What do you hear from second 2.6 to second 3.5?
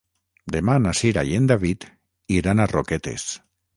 a Roquetes.